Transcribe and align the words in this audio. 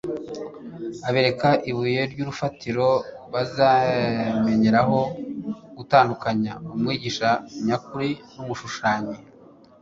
Abereka 1.09 1.49
ibuye 1.69 2.01
ry'urufatiro 2.11 2.87
bazamenyeraho 3.33 4.99
gutandukanya 5.77 6.53
umwigisha 6.73 7.29
nyakuri 7.65 8.09
n'umushukanyi: 8.35 9.15